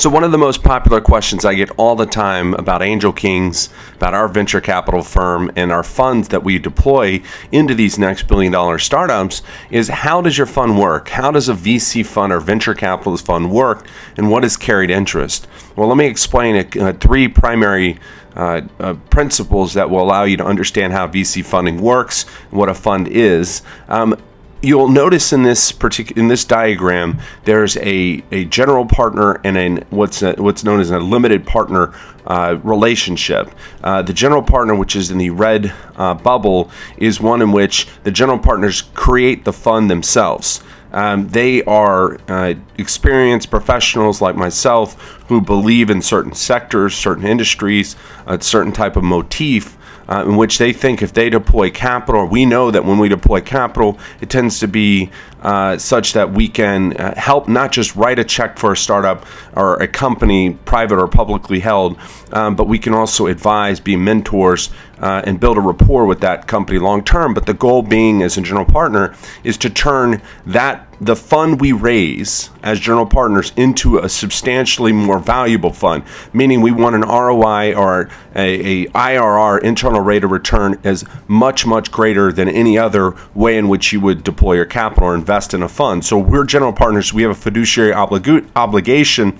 So, 0.00 0.08
one 0.08 0.22
of 0.22 0.30
the 0.30 0.38
most 0.38 0.62
popular 0.62 1.00
questions 1.00 1.44
I 1.44 1.54
get 1.54 1.72
all 1.76 1.96
the 1.96 2.06
time 2.06 2.54
about 2.54 2.82
Angel 2.82 3.12
Kings, 3.12 3.68
about 3.96 4.14
our 4.14 4.28
venture 4.28 4.60
capital 4.60 5.02
firm, 5.02 5.50
and 5.56 5.72
our 5.72 5.82
funds 5.82 6.28
that 6.28 6.44
we 6.44 6.60
deploy 6.60 7.20
into 7.50 7.74
these 7.74 7.98
next 7.98 8.28
billion 8.28 8.52
dollar 8.52 8.78
startups 8.78 9.42
is 9.72 9.88
how 9.88 10.22
does 10.22 10.38
your 10.38 10.46
fund 10.46 10.78
work? 10.78 11.08
How 11.08 11.32
does 11.32 11.48
a 11.48 11.52
VC 11.52 12.06
fund 12.06 12.32
or 12.32 12.38
venture 12.38 12.74
capitalist 12.74 13.26
fund 13.26 13.50
work? 13.50 13.88
And 14.16 14.30
what 14.30 14.44
is 14.44 14.56
carried 14.56 14.90
interest? 14.90 15.48
Well, 15.74 15.88
let 15.88 15.96
me 15.96 16.06
explain 16.06 16.54
uh, 16.80 16.92
three 16.92 17.26
primary 17.26 17.98
uh, 18.36 18.60
uh, 18.78 18.94
principles 19.10 19.74
that 19.74 19.90
will 19.90 20.00
allow 20.00 20.22
you 20.22 20.36
to 20.36 20.44
understand 20.44 20.92
how 20.92 21.08
VC 21.08 21.44
funding 21.44 21.80
works, 21.80 22.22
what 22.52 22.68
a 22.68 22.74
fund 22.74 23.08
is. 23.08 23.62
Um, 23.88 24.16
you'll 24.62 24.88
notice 24.88 25.32
in 25.32 25.42
this 25.42 25.70
particular 25.70 26.20
in 26.20 26.28
this 26.28 26.44
diagram 26.44 27.18
there's 27.44 27.76
a, 27.78 28.22
a 28.32 28.44
general 28.46 28.84
partner 28.84 29.40
and 29.44 29.56
a 29.56 29.84
what's 29.90 30.22
a, 30.22 30.34
what's 30.34 30.64
known 30.64 30.80
as 30.80 30.90
a 30.90 30.98
limited 30.98 31.46
partner 31.46 31.94
uh, 32.26 32.58
relationship. 32.62 33.50
Uh, 33.82 34.02
the 34.02 34.12
general 34.12 34.42
partner, 34.42 34.74
which 34.74 34.96
is 34.96 35.10
in 35.10 35.18
the 35.18 35.30
red 35.30 35.72
uh, 35.96 36.14
bubble, 36.14 36.70
is 36.98 37.20
one 37.20 37.40
in 37.40 37.52
which 37.52 37.88
the 38.02 38.10
general 38.10 38.38
partners 38.38 38.82
create 38.94 39.44
the 39.44 39.52
fund 39.52 39.90
themselves. 39.90 40.62
Um, 40.92 41.28
they 41.28 41.62
are 41.64 42.18
uh, 42.28 42.54
experienced 42.78 43.50
professionals 43.50 44.20
like 44.22 44.36
myself 44.36 44.94
who 45.28 45.40
believe 45.40 45.90
in 45.90 46.00
certain 46.00 46.32
sectors, 46.32 46.94
certain 46.94 47.26
industries, 47.26 47.96
a 48.26 48.40
certain 48.40 48.72
type 48.72 48.96
of 48.96 49.04
motif 49.04 49.77
uh, 50.08 50.24
in 50.26 50.36
which 50.36 50.58
they 50.58 50.72
think 50.72 51.02
if 51.02 51.12
they 51.12 51.28
deploy 51.30 51.70
capital, 51.70 52.26
we 52.26 52.46
know 52.46 52.70
that 52.70 52.84
when 52.84 52.98
we 52.98 53.08
deploy 53.08 53.40
capital, 53.40 53.98
it 54.20 54.30
tends 54.30 54.58
to 54.60 54.68
be 54.68 55.10
uh, 55.42 55.78
such 55.78 56.12
that 56.14 56.32
we 56.32 56.48
can 56.48 56.96
uh, 56.96 57.14
help 57.16 57.48
not 57.48 57.72
just 57.72 57.94
write 57.96 58.18
a 58.18 58.24
check 58.24 58.58
for 58.58 58.72
a 58.72 58.76
startup 58.76 59.24
or 59.54 59.76
a 59.76 59.88
company, 59.88 60.54
private 60.64 60.98
or 60.98 61.08
publicly 61.08 61.60
held, 61.60 61.96
um, 62.32 62.56
but 62.56 62.66
we 62.66 62.78
can 62.78 62.94
also 62.94 63.26
advise, 63.26 63.80
be 63.80 63.96
mentors, 63.96 64.70
uh, 65.00 65.22
and 65.24 65.38
build 65.38 65.56
a 65.56 65.60
rapport 65.60 66.06
with 66.06 66.20
that 66.20 66.46
company 66.46 66.78
long 66.78 67.04
term. 67.04 67.34
But 67.34 67.46
the 67.46 67.54
goal 67.54 67.82
being, 67.82 68.22
as 68.22 68.36
a 68.36 68.40
general 68.40 68.64
partner, 68.64 69.14
is 69.44 69.56
to 69.58 69.70
turn 69.70 70.20
that 70.46 70.88
the 71.00 71.14
fund 71.14 71.60
we 71.60 71.72
raise 71.72 72.50
as 72.62 72.80
general 72.80 73.06
partners 73.06 73.52
into 73.56 73.98
a 73.98 74.08
substantially 74.08 74.92
more 74.92 75.20
valuable 75.20 75.72
fund, 75.72 76.02
meaning 76.32 76.60
we 76.60 76.72
want 76.72 76.96
an 76.96 77.02
ROI 77.02 77.72
or 77.74 78.10
a, 78.34 78.84
a, 78.84 78.86
IRR, 78.88 79.62
internal 79.62 80.00
rate 80.00 80.24
of 80.24 80.32
return, 80.32 80.78
as 80.82 81.04
much, 81.28 81.64
much 81.64 81.92
greater 81.92 82.32
than 82.32 82.48
any 82.48 82.76
other 82.76 83.14
way 83.34 83.56
in 83.56 83.68
which 83.68 83.92
you 83.92 84.00
would 84.00 84.24
deploy 84.24 84.54
your 84.54 84.64
capital 84.64 85.04
or 85.04 85.14
invest 85.14 85.37
in 85.54 85.62
a 85.62 85.68
fund. 85.68 86.04
So 86.04 86.18
we're 86.18 86.44
general 86.44 86.72
partners. 86.72 87.12
We 87.12 87.22
have 87.22 87.30
a 87.30 87.34
fiduciary 87.34 87.92
oblig- 87.92 88.48
obligation 88.56 89.38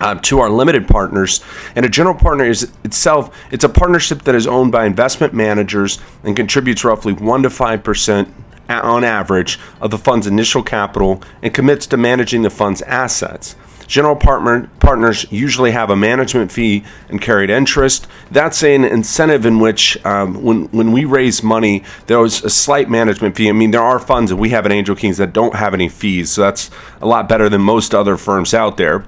uh, 0.00 0.14
to 0.16 0.40
our 0.40 0.50
limited 0.50 0.88
partners. 0.88 1.42
And 1.76 1.84
a 1.84 1.88
general 1.88 2.14
partner 2.14 2.44
is 2.44 2.70
itself, 2.84 3.36
it's 3.50 3.64
a 3.64 3.68
partnership 3.68 4.22
that 4.22 4.34
is 4.34 4.46
owned 4.46 4.72
by 4.72 4.86
investment 4.86 5.34
managers 5.34 5.98
and 6.24 6.34
contributes 6.34 6.84
roughly 6.84 7.12
1 7.12 7.42
to 7.42 7.48
5% 7.48 8.32
on 8.68 9.04
average 9.04 9.58
of 9.80 9.90
the 9.90 9.98
fund's 9.98 10.26
initial 10.26 10.62
capital 10.62 11.22
and 11.42 11.52
commits 11.52 11.86
to 11.88 11.96
managing 11.96 12.42
the 12.42 12.50
fund's 12.50 12.82
assets. 12.82 13.56
General 13.90 14.14
partner, 14.14 14.70
partners 14.78 15.26
usually 15.32 15.72
have 15.72 15.90
a 15.90 15.96
management 15.96 16.52
fee 16.52 16.84
and 17.08 17.20
carried 17.20 17.50
interest. 17.50 18.06
That's 18.30 18.62
an 18.62 18.84
incentive 18.84 19.44
in 19.44 19.58
which, 19.58 19.98
um, 20.06 20.44
when 20.44 20.66
when 20.66 20.92
we 20.92 21.04
raise 21.04 21.42
money, 21.42 21.82
there 22.06 22.24
is 22.24 22.44
a 22.44 22.50
slight 22.50 22.88
management 22.88 23.34
fee. 23.34 23.48
I 23.48 23.52
mean, 23.52 23.72
there 23.72 23.82
are 23.82 23.98
funds 23.98 24.30
that 24.30 24.36
we 24.36 24.50
have 24.50 24.64
at 24.64 24.70
Angel 24.70 24.94
Kings 24.94 25.16
that 25.16 25.32
don't 25.32 25.56
have 25.56 25.74
any 25.74 25.88
fees, 25.88 26.30
so 26.30 26.42
that's 26.42 26.70
a 27.02 27.06
lot 27.06 27.28
better 27.28 27.48
than 27.48 27.62
most 27.62 27.92
other 27.92 28.16
firms 28.16 28.54
out 28.54 28.76
there. 28.76 29.04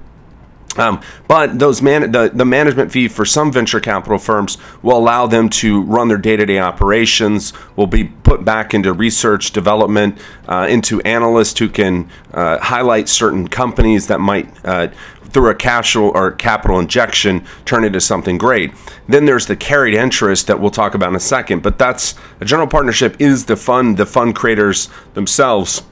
Um, 0.77 1.01
but 1.27 1.59
those 1.59 1.81
man 1.81 2.11
the, 2.11 2.31
the 2.33 2.45
management 2.45 2.91
fee 2.91 3.07
for 3.07 3.25
some 3.25 3.51
venture 3.51 3.79
capital 3.79 4.17
firms 4.17 4.57
will 4.81 4.97
allow 4.97 5.27
them 5.27 5.49
to 5.49 5.83
run 5.83 6.07
their 6.07 6.17
day-to-day 6.17 6.59
operations 6.59 7.53
will 7.75 7.87
be 7.87 8.05
put 8.05 8.43
back 8.43 8.73
into 8.73 8.93
research 8.93 9.51
development 9.51 10.17
uh, 10.47 10.67
into 10.69 11.01
analysts 11.01 11.59
who 11.59 11.69
can 11.69 12.09
uh, 12.33 12.57
highlight 12.59 13.07
certain 13.07 13.47
companies 13.47 14.07
that 14.07 14.19
might 14.19 14.49
uh, 14.65 14.87
through 15.25 15.49
a 15.49 15.55
capital 15.55 16.11
or 16.13 16.31
capital 16.31 16.79
injection 16.79 17.43
turn 17.65 17.83
into 17.83 17.99
something 17.99 18.37
great. 18.37 18.71
Then 19.07 19.25
there's 19.25 19.47
the 19.47 19.55
carried 19.55 19.95
interest 19.95 20.45
that 20.47 20.59
we'll 20.59 20.71
talk 20.71 20.93
about 20.93 21.09
in 21.09 21.15
a 21.15 21.19
second 21.19 21.61
but 21.63 21.77
that's 21.77 22.15
a 22.39 22.45
general 22.45 22.67
partnership 22.67 23.15
is 23.19 23.45
the 23.45 23.55
fund 23.55 23.97
the 23.97 24.05
fund 24.05 24.35
creators 24.35 24.89
themselves 25.13 25.83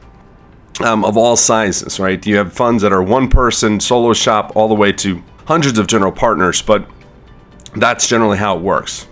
um, 0.79 1.03
of 1.03 1.17
all 1.17 1.35
sizes, 1.35 1.99
right? 1.99 2.25
You 2.25 2.37
have 2.37 2.53
funds 2.53 2.81
that 2.83 2.93
are 2.93 3.03
one 3.03 3.29
person, 3.29 3.79
solo 3.79 4.13
shop, 4.13 4.53
all 4.55 4.67
the 4.67 4.75
way 4.75 4.91
to 4.93 5.21
hundreds 5.45 5.77
of 5.77 5.87
general 5.87 6.11
partners, 6.11 6.61
but 6.61 6.87
that's 7.75 8.07
generally 8.07 8.37
how 8.37 8.57
it 8.57 8.61
works. 8.61 9.07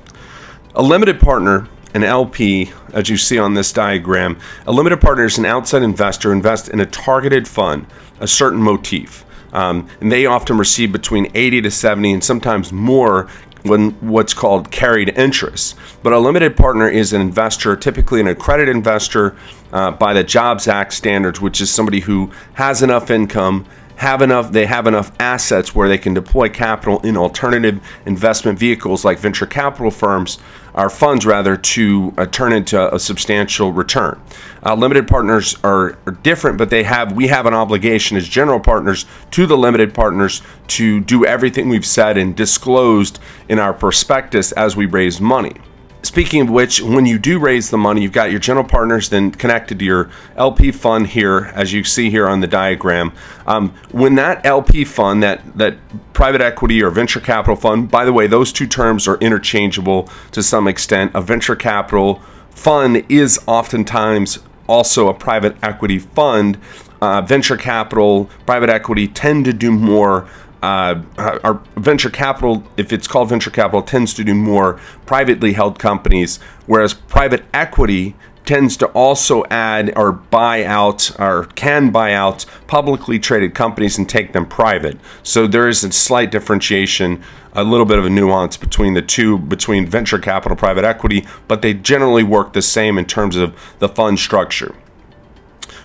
A 0.75 0.81
limited 0.81 1.19
partner, 1.19 1.68
an 1.94 2.03
LP, 2.03 2.72
as 2.94 3.09
you 3.09 3.18
see 3.18 3.38
on 3.38 3.53
this 3.53 3.74
diagram, 3.74 4.40
a 4.68 4.72
limited 4.72 5.02
partner 5.02 5.25
is 5.25 5.38
an 5.38 5.46
outside 5.46 5.81
investor 5.81 6.31
invest 6.31 6.69
in 6.69 6.80
a 6.80 6.86
targeted 6.86 7.48
fund, 7.48 7.88
a 8.19 8.28
certain 8.28 8.62
motif. 8.62 9.25
Um, 9.52 9.88
and 10.00 10.12
they 10.12 10.28
often 10.28 10.58
receive 10.58 10.92
between 10.92 11.31
80 11.34 11.62
to 11.62 11.72
70 11.72 12.14
and 12.14 12.24
sometimes 12.24 12.72
more 12.72 13.28
when 13.64 13.92
what's 14.02 14.34
called 14.34 14.72
carried 14.72 15.09
interest. 15.18 15.75
But 16.03 16.14
a 16.14 16.20
limited 16.20 16.56
partner 16.56 16.88
is 16.88 17.14
an 17.14 17.22
investor, 17.22 17.75
typically 17.75 18.20
an 18.20 18.28
accredited 18.28 18.75
investor 18.75 19.36
uh, 19.72 19.92
by 19.92 20.14
the 20.14 20.24
Jobs 20.24 20.68
Act 20.68 20.94
standards, 20.94 21.42
which 21.42 21.62
is 21.62 21.72
somebody 21.72 22.00
who 22.00 22.31
has 22.53 22.81
enough 22.81 23.12
income, 23.12 23.66
have 24.00 24.22
enough, 24.22 24.54
they 24.54 24.66
have 24.66 24.88
enough 24.88 25.12
assets 25.20 25.76
where 25.76 25.90
they 25.90 25.98
can 25.98 26.14
deploy 26.14 26.48
capital 26.48 27.02
in 27.02 27.18
alternative 27.18 27.82
investment 28.06 28.58
vehicles 28.58 29.04
like 29.04 29.20
venture 29.20 29.46
capital 29.46 29.92
firms 29.92 30.40
our 30.74 30.90
funds 30.90 31.26
rather 31.26 31.58
to 31.58 32.14
uh, 32.18 32.26
turn 32.28 32.54
into 32.54 32.96
a 32.96 32.98
substantial 32.98 33.74
return. 33.74 34.18
Uh, 34.66 34.74
limited 34.74 35.06
partners 35.06 35.54
are, 35.66 35.98
are, 36.06 36.14
different, 36.24 36.58
but 36.58 36.70
they 36.70 36.84
have 36.84 37.12
we 37.12 37.28
have 37.28 37.46
an 37.46 37.54
obligation 37.54 38.16
as 38.16 38.26
general 38.26 38.60
partners 38.60 39.06
to 39.32 39.46
the 39.46 39.58
limited 39.58 39.94
partners 39.94 40.42
to 40.68 41.02
do 41.02 41.26
everything 41.26 41.68
we've 41.68 41.86
said 41.86 42.18
and 42.18 42.38
disclosed 42.38 43.20
in 43.50 43.60
our 43.60 43.74
prospectus 43.74 44.54
as 44.54 44.78
we 44.78 44.86
raise 44.86 45.20
money. 45.20 45.56
Speaking 46.02 46.42
of 46.42 46.50
which, 46.50 46.82
when 46.82 47.06
you 47.06 47.20
do 47.20 47.40
raise 47.40 47.70
the 47.70 47.78
money, 47.78 48.02
you've 48.02 48.14
got 48.14 48.32
your 48.32 48.40
general 48.40 48.66
partners 48.66 49.10
then 49.10 49.32
connected 49.32 49.80
to 49.80 49.86
your 49.86 50.10
LP 50.38 50.72
fund 50.72 51.08
here, 51.08 51.52
as 51.54 51.74
you 51.74 51.84
see 51.84 52.10
here 52.10 52.28
on 52.28 52.40
the 52.40 52.48
diagram. 52.48 53.12
Um, 53.46 53.72
when 53.92 54.16
that 54.16 54.46
LP 54.46 54.86
fund, 54.86 55.22
that 55.24 55.42
that 55.58 55.76
private 56.14 56.40
equity 56.40 56.82
or 56.82 56.90
venture 56.90 57.20
capital 57.20 57.58
fund, 57.58 57.92
by 57.92 58.06
the 58.06 58.14
way, 58.14 58.28
those 58.28 58.54
two 58.54 58.66
terms 58.66 59.10
are 59.10 59.18
interchangeable 59.18 60.10
to 60.32 60.42
some 60.42 60.70
extent. 60.70 61.12
A 61.14 61.22
venture 61.22 61.56
capital 61.56 62.22
fund 62.52 63.04
is 63.10 63.38
oftentimes 63.46 64.40
also 64.70 65.10
a 65.10 65.14
private 65.14 65.58
equity 65.62 66.00
fund. 66.00 66.58
Uh, 67.02 67.22
venture 67.22 67.58
capital, 67.58 68.30
private 68.46 68.70
equity 68.70 69.08
tend 69.08 69.46
to 69.46 69.54
do 69.54 69.72
more 69.72 70.30
uh, 70.62 71.02
our 71.18 71.62
venture 71.78 72.09
capital, 72.09 72.64
if 72.78 72.92
it's 72.92 73.08
called 73.08 73.30
venture 73.30 73.52
capital, 73.52 73.81
tends 73.81 74.14
to 74.16 74.24
do 74.24 74.36
more 74.36 74.80
privately 75.06 75.53
held 75.53 75.80
companies, 75.80 76.38
whereas 76.66 76.94
private 76.94 77.44
equity 77.53 78.16
tends 78.46 78.75
to 78.78 78.88
also 78.88 79.44
add 79.52 79.94
or 79.96 80.12
buy 80.12 80.64
out 80.64 81.12
or 81.19 81.46
can 81.53 81.92
buy 81.92 82.14
out 82.14 82.46
publicly 82.66 83.19
traded 83.19 83.53
companies 83.53 83.98
and 83.98 84.09
take 84.09 84.34
them 84.34 84.46
private. 84.46 84.98
So 85.22 85.46
there 85.46 85.68
is 85.68 85.84
a 85.84 85.92
slight 85.92 86.31
differentiation, 86.31 87.24
a 87.53 87.64
little 87.64 87.86
bit 87.86 88.00
of 88.00 88.06
a 88.06 88.09
nuance 88.09 88.58
between 88.58 88.96
the 88.96 89.03
two, 89.03 89.38
between 89.38 89.86
venture 89.86 90.18
capital, 90.18 90.58
private 90.58 90.84
equity, 90.84 91.28
but 91.48 91.62
they 91.62 91.75
generally 91.75 92.24
work 92.24 92.53
the 92.53 92.62
same 92.64 92.98
in 92.98 93.06
terms 93.06 93.36
of 93.36 93.56
the 93.78 93.88
fund 93.88 94.18
structure. 94.18 94.74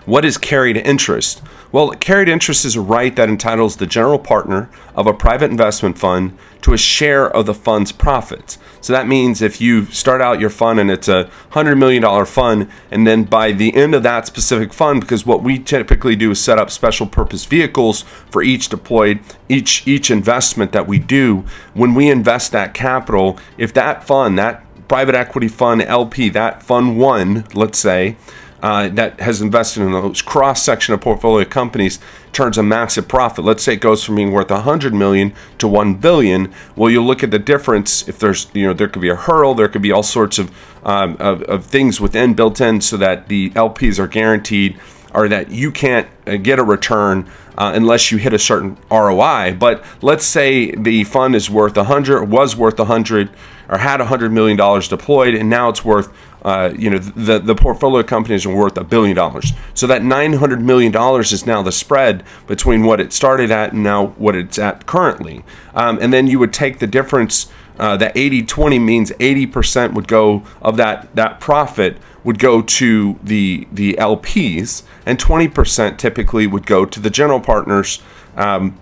What 0.06 0.26
is 0.26 0.36
carried 0.36 0.76
interest? 0.76 1.40
Well, 1.72 1.90
carried 1.92 2.28
interest 2.28 2.66
is 2.66 2.76
a 2.76 2.80
right 2.82 3.16
that 3.16 3.30
entitles 3.30 3.76
the 3.76 3.86
general 3.86 4.18
partner 4.18 4.68
of 4.94 5.06
a 5.06 5.14
private 5.14 5.50
investment 5.50 5.96
fund 5.98 6.36
to 6.60 6.74
a 6.74 6.78
share 6.78 7.30
of 7.30 7.46
the 7.46 7.54
fund's 7.54 7.90
profits. 7.90 8.58
So 8.82 8.92
that 8.92 9.08
means 9.08 9.40
if 9.40 9.62
you 9.62 9.86
start 9.86 10.20
out 10.20 10.40
your 10.40 10.50
fund 10.50 10.78
and 10.78 10.90
it's 10.90 11.08
a 11.08 11.30
$100 11.52 11.78
million 11.78 12.26
fund, 12.26 12.70
and 12.90 13.06
then 13.06 13.24
by 13.24 13.52
the 13.52 13.74
end 13.74 13.94
of 13.94 14.02
that 14.02 14.26
specific 14.26 14.74
fund, 14.74 15.00
because 15.00 15.24
what 15.24 15.42
we 15.42 15.58
typically 15.58 16.16
do 16.16 16.32
is 16.32 16.40
set 16.40 16.58
up 16.58 16.70
special 16.70 17.06
purpose 17.06 17.46
vehicles 17.46 18.02
for 18.02 18.42
each 18.42 18.68
deployed, 18.68 19.20
each, 19.48 19.88
each 19.88 20.10
investment 20.10 20.72
that 20.72 20.86
we 20.86 20.98
do, 20.98 21.46
when 21.72 21.94
we 21.94 22.10
invest 22.10 22.52
that 22.52 22.74
capital, 22.74 23.38
if 23.56 23.72
that 23.72 24.04
fund, 24.04 24.38
that 24.38 24.64
private 24.86 25.14
equity 25.14 25.48
fund 25.48 25.80
LP, 25.80 26.28
that 26.28 26.62
fund 26.62 26.98
one, 26.98 27.46
let's 27.54 27.78
say, 27.78 28.16
uh, 28.64 28.88
that 28.88 29.20
has 29.20 29.42
invested 29.42 29.82
in 29.82 29.92
those 29.92 30.22
cross 30.22 30.62
section 30.62 30.94
of 30.94 31.00
portfolio 31.02 31.44
companies 31.44 31.98
turns 32.32 32.56
a 32.56 32.62
massive 32.62 33.06
profit. 33.06 33.44
Let's 33.44 33.62
say 33.62 33.74
it 33.74 33.80
goes 33.80 34.02
from 34.02 34.14
being 34.16 34.32
worth 34.32 34.50
100 34.50 34.94
million 34.94 35.34
to 35.58 35.68
1 35.68 35.96
billion. 35.96 36.50
Well, 36.74 36.90
you 36.90 37.04
look 37.04 37.22
at 37.22 37.30
the 37.30 37.38
difference. 37.38 38.08
If 38.08 38.18
there's, 38.18 38.48
you 38.54 38.66
know, 38.66 38.72
there 38.72 38.88
could 38.88 39.02
be 39.02 39.10
a 39.10 39.16
hurdle, 39.16 39.52
there 39.52 39.68
could 39.68 39.82
be 39.82 39.92
all 39.92 40.02
sorts 40.02 40.38
of, 40.38 40.50
um, 40.82 41.18
of, 41.20 41.42
of 41.42 41.66
things 41.66 42.00
within 42.00 42.32
built 42.32 42.58
in 42.58 42.80
so 42.80 42.96
that 42.96 43.28
the 43.28 43.50
LPs 43.50 43.98
are 43.98 44.08
guaranteed 44.08 44.80
or 45.12 45.28
that 45.28 45.50
you 45.50 45.70
can't 45.70 46.08
uh, 46.26 46.36
get 46.36 46.58
a 46.58 46.64
return 46.64 47.30
uh, 47.58 47.72
unless 47.74 48.10
you 48.10 48.16
hit 48.16 48.32
a 48.32 48.38
certain 48.38 48.78
ROI. 48.90 49.56
But 49.58 49.84
let's 50.00 50.24
say 50.24 50.70
the 50.70 51.04
fund 51.04 51.36
is 51.36 51.50
worth 51.50 51.76
100, 51.76 52.24
was 52.24 52.56
worth 52.56 52.78
100, 52.78 53.28
or 53.68 53.78
had 53.78 54.00
100 54.00 54.32
million 54.32 54.56
dollars 54.56 54.88
deployed, 54.88 55.34
and 55.34 55.48
now 55.48 55.68
it's 55.68 55.84
worth, 55.84 56.12
uh, 56.42 56.72
you 56.76 56.90
know, 56.90 56.98
the 56.98 57.38
the 57.38 57.54
portfolio 57.54 58.02
companies 58.02 58.44
are 58.46 58.54
worth 58.54 58.76
a 58.76 58.84
billion 58.84 59.16
dollars. 59.16 59.52
So 59.74 59.86
that 59.86 60.02
900 60.02 60.60
million 60.62 60.92
dollars 60.92 61.32
is 61.32 61.46
now 61.46 61.62
the 61.62 61.72
spread 61.72 62.24
between 62.46 62.84
what 62.84 63.00
it 63.00 63.12
started 63.12 63.50
at 63.50 63.72
and 63.72 63.82
now 63.82 64.08
what 64.18 64.36
it's 64.36 64.58
at 64.58 64.86
currently. 64.86 65.44
Um, 65.74 65.98
and 66.00 66.12
then 66.12 66.26
you 66.26 66.38
would 66.38 66.52
take 66.52 66.78
the 66.78 66.86
difference. 66.86 67.48
Uh, 67.76 67.96
that 67.96 68.14
80-20 68.14 68.80
means 68.80 69.10
80% 69.10 69.94
would 69.94 70.06
go 70.06 70.44
of 70.62 70.76
that 70.76 71.12
that 71.16 71.40
profit 71.40 71.96
would 72.24 72.38
go 72.38 72.62
to 72.62 73.18
the 73.22 73.68
the 73.70 73.94
LPs, 73.94 74.82
and 75.06 75.18
20% 75.18 75.98
typically 75.98 76.46
would 76.46 76.66
go 76.66 76.84
to 76.84 76.98
the 76.98 77.10
general 77.10 77.40
partners. 77.40 78.00
Um, 78.36 78.78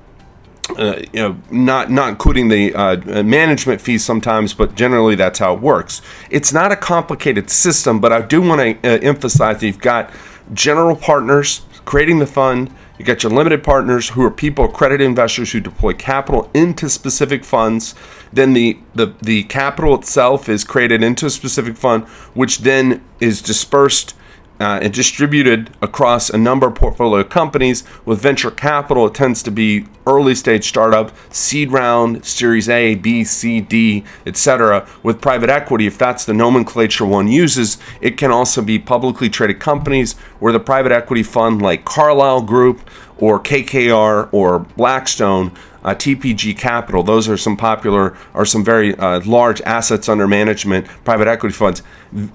uh, 0.70 1.03
you 1.12 1.20
know, 1.20 1.37
not 1.50 1.91
not 1.91 2.09
including 2.11 2.49
the 2.49 2.75
uh, 2.75 3.23
management 3.23 3.81
fees 3.81 4.05
sometimes, 4.05 4.55
but 4.55 4.75
generally 4.75 5.14
that's 5.14 5.38
how 5.38 5.55
it 5.55 5.61
works. 5.61 6.03
It's 6.31 6.53
not 6.53 6.73
a 6.73 6.76
complicated 6.76 7.50
system, 7.50 8.00
but 8.00 8.12
I 8.12 8.23
do 8.23 8.41
want 8.41 8.61
to 8.61 8.88
uh, 8.88 8.99
emphasize 9.00 9.61
that 9.61 9.67
you've 9.67 9.79
got 9.79 10.11
general 10.55 10.97
partners 10.97 11.62
creating 11.85 12.19
the 12.19 12.26
fund. 12.26 12.70
You 12.99 13.05
got 13.05 13.23
your 13.23 13.32
limited 13.32 13.64
partners 13.64 14.11
who 14.11 14.23
are 14.23 14.31
people, 14.31 14.67
accredited 14.67 15.05
investors 15.05 15.50
who 15.50 15.61
deploy 15.61 15.94
capital 15.94 16.49
into 16.55 16.88
specific 16.88 17.44
funds. 17.44 17.94
Then 18.32 18.53
the, 18.53 18.79
the, 18.94 19.15
the 19.20 19.43
capital 19.44 19.94
itself 19.97 20.49
is 20.49 20.62
created 20.62 21.03
into 21.03 21.26
a 21.26 21.31
specific 21.31 21.76
fund, 21.76 22.05
which 22.35 22.58
then 22.58 23.03
is 23.19 23.43
dispersed 23.43 24.15
uh, 24.62 24.79
and 24.81 24.94
distributed 24.94 25.70
across 25.82 26.31
a 26.31 26.38
number 26.38 26.69
of 26.69 26.76
portfolio 26.76 27.25
companies. 27.25 27.82
With 28.05 28.20
venture 28.20 28.53
capital, 28.53 29.09
it 29.09 29.14
tends 29.14 29.43
to 29.43 29.50
be 29.50 29.87
early 30.06 30.37
stage 30.37 30.69
startup, 30.69 31.12
seed 31.35 31.73
round, 31.73 32.25
Series 32.25 32.69
A, 32.69 32.94
B, 32.94 33.25
C, 33.25 33.61
D, 33.61 34.05
etc. 34.25 34.87
With 35.03 35.20
private 35.20 35.50
equity, 35.50 35.88
if 35.88 35.99
that's 35.99 36.25
the 36.25 36.32
nomenclature 36.32 37.05
one 37.05 37.26
uses, 37.26 37.79
it 38.00 38.17
can 38.17 38.31
also 38.31 38.62
be 38.62 38.79
publicly 38.79 39.29
traded 39.29 39.59
companies 39.59 40.12
where 40.38 40.53
the 40.53 40.61
private 40.61 40.93
equity 40.93 41.25
fund 41.25 41.61
like 41.61 41.85
Carlyle 41.85 42.43
Group 42.43 42.88
or 43.19 43.41
KKR 43.41 44.29
or 44.32 44.61
Blackstone 44.61 45.53
uh, 45.84 45.94
TPG 45.94 46.56
Capital. 46.56 47.02
Those 47.02 47.29
are 47.29 47.37
some 47.37 47.56
popular 47.56 48.17
or 48.34 48.44
some 48.44 48.64
very 48.64 48.94
uh, 48.96 49.20
large 49.25 49.61
assets 49.62 50.08
under 50.08 50.26
management, 50.26 50.87
private 51.05 51.29
equity 51.29 51.55
funds. 51.55 51.81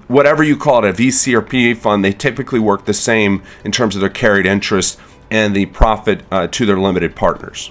Whatever 0.08 0.42
you 0.42 0.56
call 0.56 0.84
it, 0.84 0.88
a 0.88 0.92
VC 0.92 1.34
or 1.34 1.42
PE 1.42 1.74
fund, 1.74 2.04
they 2.04 2.12
typically 2.12 2.60
work 2.60 2.84
the 2.84 2.94
same 2.94 3.42
in 3.64 3.72
terms 3.72 3.94
of 3.94 4.00
their 4.00 4.10
carried 4.10 4.46
interest 4.46 5.00
and 5.30 5.54
the 5.54 5.66
profit 5.66 6.22
uh, 6.30 6.46
to 6.48 6.66
their 6.66 6.78
limited 6.78 7.14
partners. 7.14 7.70